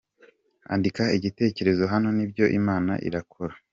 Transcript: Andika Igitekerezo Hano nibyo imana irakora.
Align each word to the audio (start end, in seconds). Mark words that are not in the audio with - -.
Andika 0.73 1.03
Igitekerezo 1.17 1.83
Hano 1.93 2.09
nibyo 2.17 2.45
imana 2.59 2.93
irakora. 3.07 3.53